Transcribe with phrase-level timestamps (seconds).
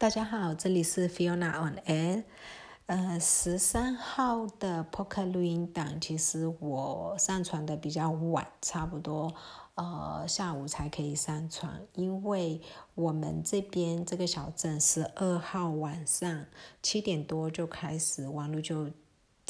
[0.00, 2.24] 大家好，这里是 Fiona on Air。
[2.86, 9.34] 呃，十三号的播客录音档，其实我上传的比较晚，差不多
[9.74, 12.62] 呃下午才可以上传，因为
[12.94, 16.46] 我们这边这个小镇十二号晚上
[16.82, 18.88] 七点多就开始网络就。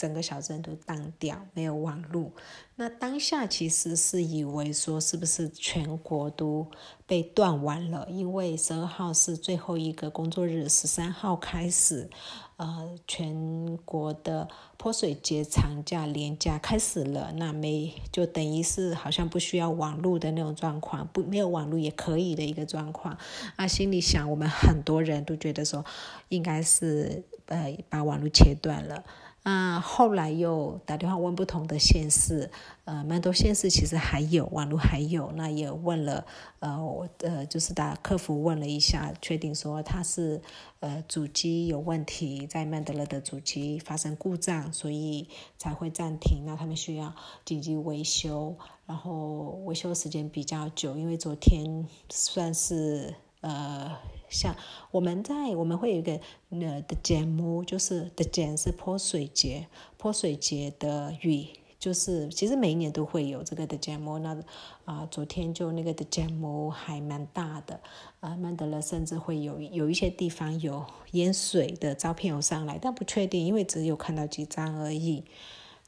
[0.00, 2.32] 整个小镇都荡掉，没有网络。
[2.76, 6.66] 那当下其实是以为说，是不是全国都
[7.06, 8.06] 被断完了？
[8.08, 12.08] 因为十二号是最后一个工作日，十三号开始，
[12.56, 17.34] 呃，全国的泼水节长假连假开始了。
[17.36, 23.19] 那没就等于是好像不需要网络的那种状况，不没有网络也可以的一个状况。
[23.56, 25.84] 啊，心里想，我们很多人都觉得说，
[26.30, 29.05] 应该是呃把网络切断了。
[29.42, 32.50] 啊，后来又打电话问不同的县市，
[32.84, 36.26] 呃，蛮多县市其实还有网络还有，那也问了，
[36.58, 40.42] 呃，我呃就是打客服问了一下，确定说他是
[40.80, 46.44] 呃主机有问题，在曼德勒的主机发生故障，所以才会暂停。
[46.44, 47.14] 那他们需要
[47.47, 48.54] 紧急维修，
[48.84, 53.96] 然后维修时间比较久，因为昨天算是呃。
[54.30, 54.55] 像
[54.92, 56.12] 我们在我们会有一个
[56.50, 59.66] 呃的节目，就是的节是泼水节，
[59.98, 64.20] 泼水节的雨就是其实每一年都会有这个的节目。
[64.20, 64.41] 那
[64.84, 67.80] 啊，昨天就那个的节目还蛮大的
[68.20, 75.25] 啊，曼德勒甚至会有有一些地方有淹水的照片有上来，但不确定，因为只有看到几张而已。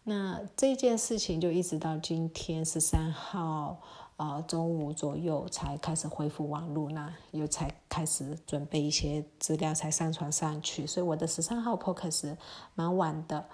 [0.02, 3.80] 那这件事情就一直到今天十三号。
[4.22, 10.86] 呃，中午左右才开始恢复网络，那又才开始准备一些资料，才上传上去。
[10.86, 12.36] 所以我的十三号 POCUS
[12.76, 13.46] 蛮晚的。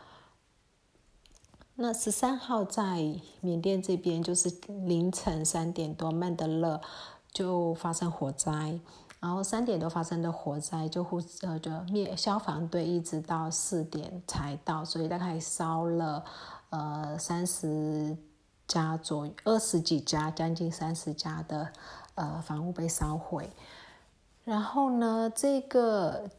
[1.77, 6.78] 那十三号在缅甸这边，就是凌晨三点多，曼德勒
[7.33, 8.78] 就发生火灾，
[9.20, 16.22] 然后三点多发生的火灾，就呼呃就灭消防队一直到四点才到，所以大概烧了
[16.69, 18.14] 呃三十。
[18.68, 21.73] 家左二十几家，将近三十家的
[22.14, 23.51] 呃房屋被烧毁。
[24.45, 26.30] 然后呢，这个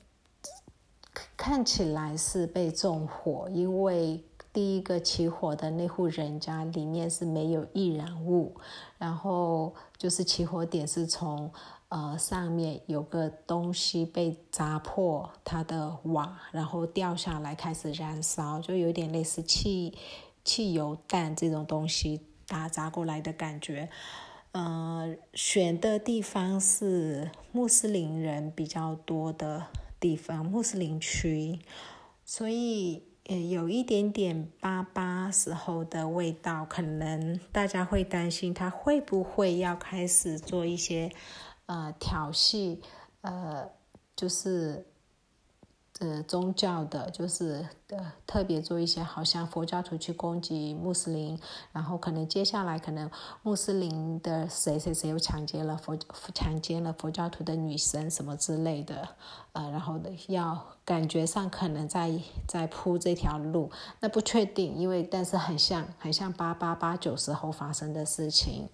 [1.35, 4.23] 看起来是被纵火，因为
[4.53, 8.55] 第一个起火的那户人家里面是没有易燃物，
[8.97, 11.51] 然后就是起火点是从
[11.89, 19.97] 呃上面有个东西被砸破它的瓦，然后掉下来开始燃烧，就有点类似气。
[20.49, 23.87] 汽油弹这种东西打砸过来的感觉，
[24.51, 29.67] 呃，选的地方是穆斯林人比较多的
[29.99, 31.59] 地方，穆斯林区，
[32.25, 41.11] 所以呃有一点点巴巴时候的味道，可能大家会担心他会不会要开始做一些
[41.67, 42.81] 呃调戏，
[43.21, 43.69] 呃，
[44.15, 44.88] 就是。
[45.99, 51.37] 呃，宗教的，就是呃，特别做一些，好像佛教徒去攻击穆斯林，
[51.73, 53.11] 然后可能接下来可能
[53.43, 55.97] 穆斯林的谁谁谁又抢劫了佛
[56.33, 59.09] 强奸了佛教徒的女神什么之类的，
[59.51, 62.11] 呃，然后，要感觉上可能在
[62.47, 63.69] 在铺这条路，
[63.99, 68.67] 那不确定，因为但是很像很像八八八九时候发生的事情。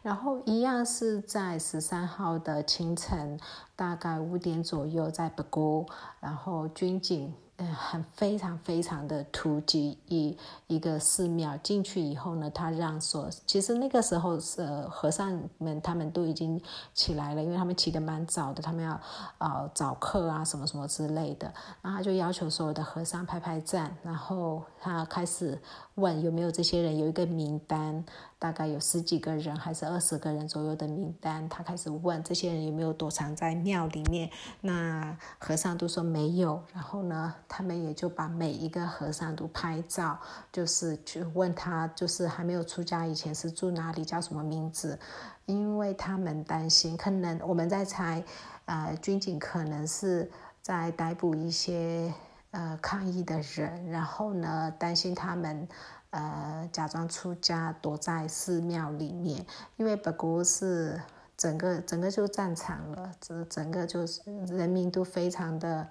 [0.00, 3.38] 然后一样是在十三号的清晨，
[3.76, 5.84] 大概五点左右，在北沟，
[6.20, 7.34] 然后军警。
[7.60, 10.38] 嗯，很非常非常的突击一
[10.68, 16.60] 一个寺庙进去以后呢，他让说，其实那个时候是和尚们他们都已经
[16.94, 19.00] 起来了，因为他们起得蛮早的，他们要
[19.38, 21.52] 呃早课啊什么什么之类的，
[21.82, 25.60] 然后他就要求所有的和尚拍拍站，然后他开始
[25.98, 28.04] 问有没有这些人，有一个名单，
[28.38, 37.34] 大概有十几个人还是二十个人左右的名单，他开始问这些人有没有躲藏在庙里面，那和尚都说没有，然后呢？
[37.48, 40.18] 他们也就把每一个和尚都拍照，
[40.52, 44.98] 就是去问他，就是还没有出家以前是住哪里，叫什么名字，
[45.46, 48.22] 因为他们担心，可能我们在猜，
[48.66, 50.30] 呃，军警可能是
[50.62, 52.12] 在逮捕一些
[52.50, 55.68] 呃抗议的人，然后呢，担心他们
[56.10, 59.44] 呃假装出家躲在寺庙里面，
[59.76, 61.00] 因为本国是
[61.36, 65.88] 整个整个就战场了，这整个就是人民都非常的。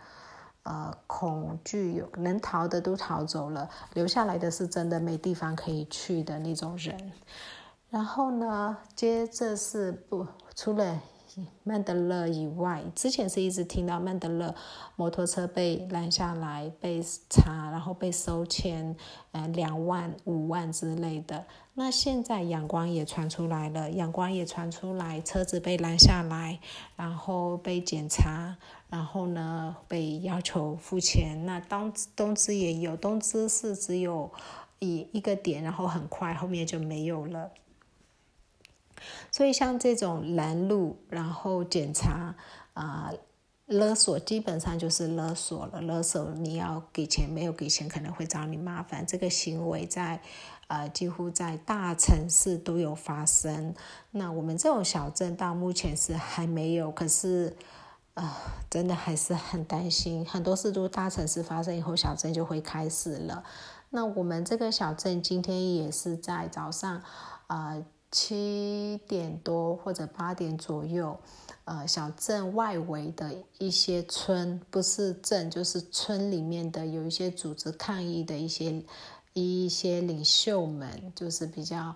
[0.64, 7.14] 呃，恐惧有能逃的都逃走了，留下来的是真的没地方可以去的那种人。
[7.90, 11.00] 然后呢，接着是不除了
[11.64, 14.56] 曼德勒以外，之前是一直听到曼德勒
[14.96, 18.96] 摩托车被拦下来、被查，然后被收钱，
[19.32, 21.46] 呃，两万、五万之类的。
[21.76, 26.60] 那现在阳光也传出来了，阳光也传出来，车子被拦下来，
[26.96, 28.58] 然后被检查，
[28.90, 31.46] 然后呢被要求付钱。
[31.46, 34.32] 那东东芝也有，东芝是只有
[34.80, 37.52] 一一个点，然后很快后面就没有了。
[39.38, 42.34] 所以像这种拦路，然后检查
[42.74, 43.12] 啊
[43.68, 45.80] 勒索，基本上就是勒索了。
[45.80, 49.06] 勒索你要给钱，没有给钱可能会找你麻烦。
[49.06, 50.20] 这个行为在
[50.66, 53.76] 呃几乎在大城市都有发生。
[54.10, 57.56] 那我们这种小镇到目前是还没有，可是
[58.16, 58.42] 啊
[58.72, 60.26] 真的还是很担心。
[60.26, 63.44] 很多事都大城市发生以后，小镇就会开始了。
[63.92, 67.04] 那我们这个小镇今天也是在早上
[67.46, 67.84] 啊。
[68.10, 71.20] 七点多或者八点左右，
[71.66, 78.82] 呃，小镇外围的一些村，不是镇就是村里面的有一些组织抗议的一些
[79.34, 81.94] 一些领袖们，就是比较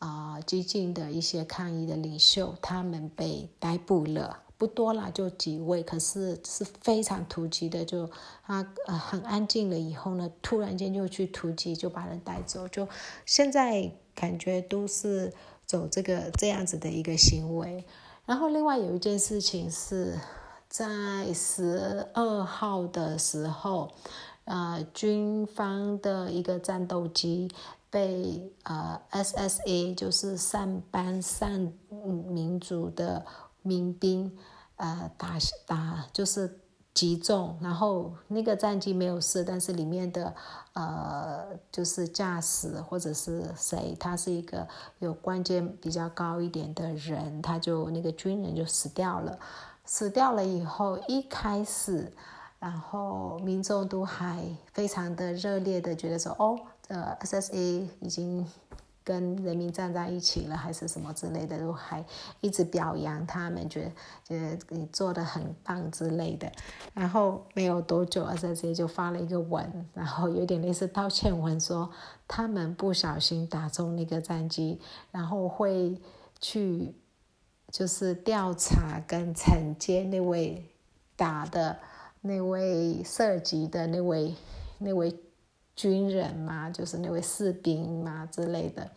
[0.00, 8.06] 啊激进的一些抗议的领袖，他们被逮捕了，不多了，就几位，可是是非常突击的，就
[8.46, 12.86] 他呃很安静了以后呢，突然间就去突击，就把人带走，就
[13.24, 15.32] 现在感觉都是。
[15.66, 17.84] 走这个这样子的一个行为，
[18.26, 20.18] 然后另外有一件事情是
[20.68, 23.90] 在十二号的时候，
[24.44, 27.50] 呃，军方的一个战斗机
[27.90, 31.72] 被呃 SSA 就是上班上
[32.26, 33.24] 民族的
[33.62, 34.36] 民兵
[34.76, 36.60] 呃打打就是。
[36.94, 40.32] 击中，然后那个战机没有事，但是里面的
[40.74, 44.66] 呃，就是驾驶或者是谁，他是一个
[45.00, 49.36] 有关键比较高一点的人，他就那个军人就死掉了。
[49.84, 52.12] 死掉了以后，一开始，
[52.60, 54.42] 然后民众都还
[54.72, 56.58] 非常的热烈的觉得说，哦，
[56.88, 58.46] 呃，SSA 已经。
[59.04, 62.02] 跟人民站在一起了，还是什么之类的，都还
[62.40, 63.90] 一直表扬他们，觉得
[64.24, 66.50] 觉得你做的很棒之类的。
[66.94, 71.90] 然后没有多久，SSA 就发了一个文，然后有点类似道歉文，说
[72.26, 74.80] 他们不小心打中那个战机，
[75.10, 76.00] 然后会
[76.40, 76.94] 去
[77.70, 80.64] 就是调查跟惩戒那位
[81.14, 81.78] 打的
[82.22, 84.34] 那位涉及的那位
[84.78, 85.14] 那位。
[85.76, 88.90] 军人嘛，就是那位士兵嘛之类的，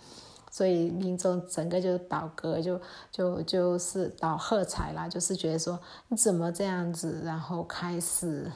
[0.52, 2.80] 所以民众整个就倒戈，就
[3.12, 5.80] 就就是倒喝彩啦，就是觉得说
[6.10, 8.52] 你怎么这样子，然后开始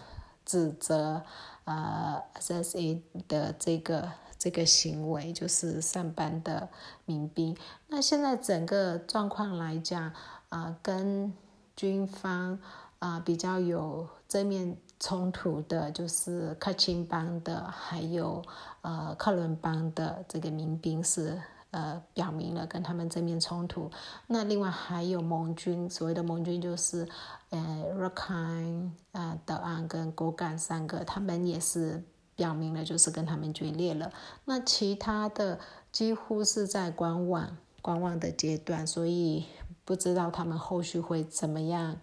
[0.45, 1.21] 指责
[1.65, 6.69] 呃 SSA 的这个这个行为，就是上班的
[7.05, 7.55] 民兵。
[7.87, 10.13] 那现在整个状况来讲
[10.49, 11.33] 啊，跟
[11.75, 12.59] 军方
[12.99, 14.77] 啊比较有正面。
[15.03, 18.39] 冲突的就是克钦邦的，还有
[18.83, 21.41] 呃克伦邦的这个民兵是
[21.71, 23.89] 呃表明了跟他们正面冲突。
[24.27, 27.09] 那另外还有盟军，所谓的盟军就是
[27.49, 32.03] 呃 Rakhine 啊德安跟果敢三个，他们也是
[32.35, 34.11] 表明了就是跟他们决裂了。
[34.45, 35.59] 那其他的
[35.91, 39.47] 几乎是在观望观望的阶段，所以
[39.91, 41.97] 不知道他们后续会怎么样。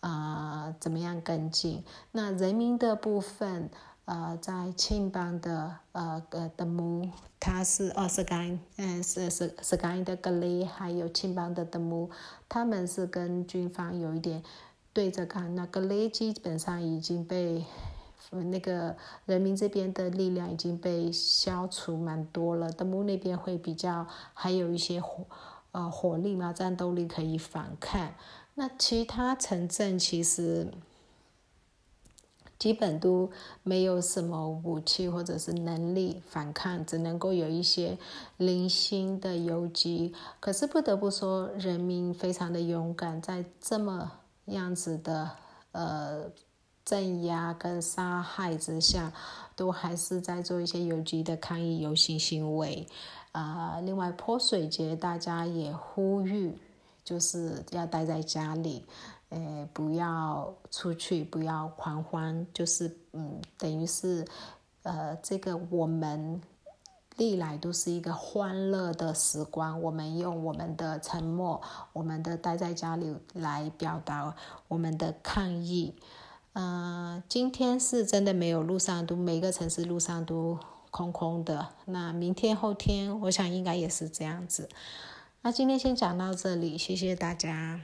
[0.00, 1.84] 啊，怎么样跟进？
[2.12, 3.68] 那人民的部分，
[4.06, 12.08] 呃，在庆邦的呃呃的姆，他是奥斯干，嗯是是是干的格雷，还有青邦的德姆，
[12.48, 14.42] 他们是跟军方有一点
[14.94, 15.54] 对着干。
[15.54, 17.64] 那格雷基本上已经被
[18.30, 25.24] 那个人民这边的力量已经被消除蛮多了，德姆那边会比较还有一些火
[25.74, 28.14] 呃火力嘛，战斗力可以反抗。
[28.54, 30.72] 那其他城镇其实
[32.56, 33.28] 基本都
[33.64, 37.98] 没有什么武器或者是能力反抗，只能够有一些
[38.36, 40.14] 零星的游击。
[40.38, 44.12] 可是不得不说，人民非常的勇敢，在这么
[44.44, 45.32] 样子的
[45.72, 46.30] 呃
[46.84, 49.12] 镇压跟杀害之下，
[49.56, 52.86] 都还是在做一些游击的抗议游行行为。
[53.34, 56.58] 啊，另外泼水节，大家也呼吁。
[57.04, 58.82] 就是要待在家里，
[59.28, 64.26] 呃，不要出去，不要狂欢，就是嗯，等于是，
[64.84, 66.40] 呃，这个我们
[67.18, 71.60] 历来都是一个欢乐的时光，我们用我们的沉默，
[71.92, 74.34] 我们的待在家里来表达
[74.68, 75.94] 我们的抗议。
[76.54, 80.58] 嗯，今天是真的没有路上都每个城市路上都
[80.94, 84.68] 空空的，那明天后天我想应该也是这样子。
[85.42, 87.80] 那今天先讲到这里，谢谢大家。